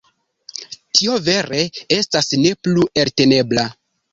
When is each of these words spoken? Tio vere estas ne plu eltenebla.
Tio 0.99 1.17
vere 1.27 1.61
estas 1.99 2.33
ne 2.47 2.55
plu 2.69 2.87
eltenebla. 3.05 3.71